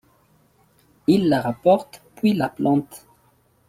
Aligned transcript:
Il 1.05 1.29
la 1.29 1.41
rapporte 1.41 2.01
puis 2.15 2.33
la 2.33 2.49
plante. 2.49 3.05